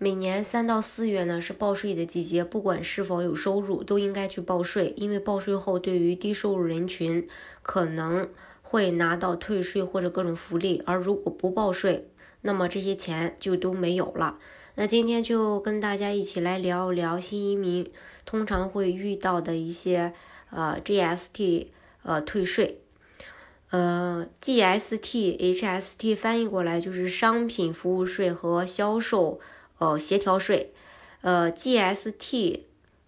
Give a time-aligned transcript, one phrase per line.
[0.00, 7.26] 每年三到四月呢是报税的季节，不管是否有收入，都应该去报税，因为报税后对于低收入人群
[7.62, 8.28] 可能
[8.62, 12.08] 会拿到退税或者各种福利，而如果不报税，
[12.42, 14.38] 那么这些钱就都没有了。
[14.76, 17.90] 那今天就跟大家一起来聊一聊新移民
[18.24, 20.12] 通常会遇到的一些
[20.50, 21.66] 呃 GST
[22.04, 22.78] 呃退税，
[23.70, 29.40] 呃 GST HST 翻译过来就是商品服务税和销售。
[29.78, 30.72] 呃，协调税，
[31.22, 32.60] 呃，GST，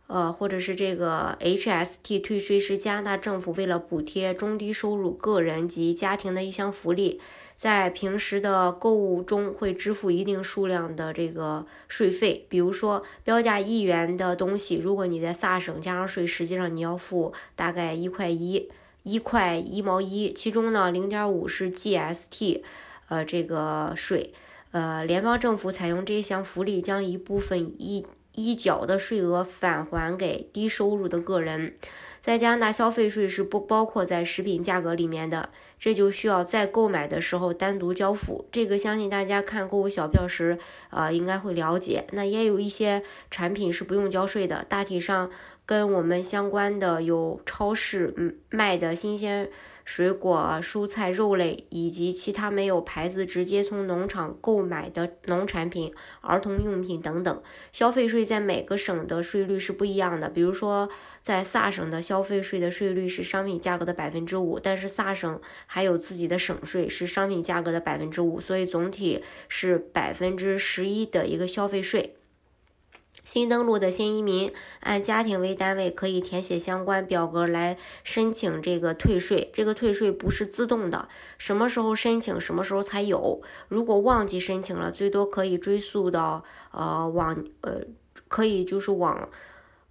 [0.07, 7.21] 呃，或者是这个 HST 退税是加拿大政府为了补贴中低收入个人及家庭的一项福利，
[7.57, 12.47] 在平时的购物中会支付一定数量的这个税费。
[12.49, 18.69] 比如说，标价一元的东西，如果你在萨省加上税，实际上你要付大概一块一，
[19.03, 22.63] 一块一毛一，其中呢，零点五是 GST，
[23.09, 24.33] 呃，这个税。
[24.73, 31.75] 呃，联邦政府采用这项福利，将一部分已已缴的税额返还给低收入的个人。
[32.21, 38.47] 在加拿大，消费税是不包括在食品价格里面的，这就需要在购买的时候单独交付。
[38.53, 40.59] 这个相信大家看购物小票时，
[40.91, 42.05] 呃，应该会了解。
[42.13, 45.31] 那也有一些产品是不用交税的，大体上
[45.65, 49.51] 跟我们相关的有超市卖的新鲜。
[49.85, 60.29] 水果、蔬菜、肉类以及其他没有牌子、直接从农场购买的农产品、儿童用品等等，消费税在每个省的税率是不一样的。
[60.29, 60.89] 比如说，
[61.21, 72.15] 在萨省的消费税的税率是商品价格的百分之五，但是萨省还有自己的省税，是商品价格的百分之五，所以总体是百分之十一的一个消费税。
[73.23, 79.51] 新登陆的新移民按家庭为单位，可以填写相关表格来申请这个退税。
[79.53, 81.09] 这个退税不是自动的，
[81.39, 83.43] 什么时候申请什么时候才有。
[83.69, 87.83] 如果忘记申请了，最多可以追溯到呃往呃
[88.29, 89.29] 可以就是往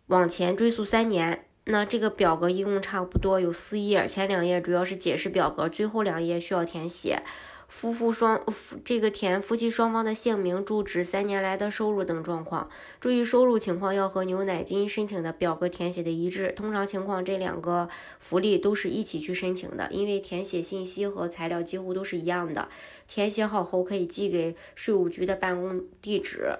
[0.07, 1.45] 往前追溯三年。
[1.65, 7.21] 那这个表格一共差不多有四页，前两页主要是解释表格，最后两页需要填写。
[7.69, 12.67] 夫妇双夫这个填夫妻双方的姓名、住址、三年来的收入等状况。
[12.99, 16.51] 注意收入情况要和牛奶金申请的表格填写的一致。
[16.57, 17.87] 通常情况，这两个
[18.19, 22.67] 福利都是一起去申请的，因为填写信息和材料几乎都是一样的。
[23.07, 26.51] 填写好后可以寄给税务局的办公地址。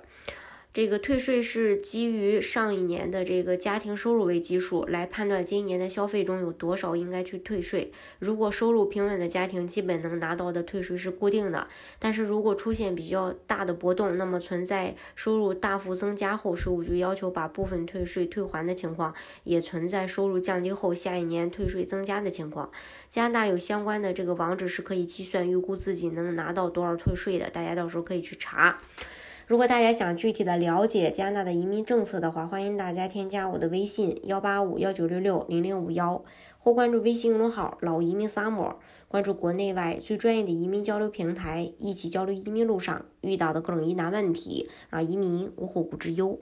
[0.72, 7.92] 这个退税是基于上一年的这个家庭收入为基数来判断今年的消费中有多少应该去退税。
[8.20, 11.68] 如果收入平稳的家庭，基本能拿到的退税是固定的。
[11.98, 19.12] 但是如果出现比较大的波动，那么存在收入大幅增加后，税务局要求把部分退税退还的情况，
[19.44, 22.70] 也存在收入降低后下一年退税增加的情况。
[23.10, 28.78] 加拿大有相关的这个网址是可以计算预估自己能拿到多少退税的，大家到时候可以去查。
[29.50, 36.24] 如果大家想具体的了解加拿大的移民政策的话，欢迎大家添加我的微信幺八五幺九六六零零五幺，
[36.60, 38.76] 或关注微信公众号“老移民 summer”，
[39.08, 46.40] 关注国内外最专业的移民交流平台，一起交流移民路上遇到的各种疑难问题，让移民无后顾之忧。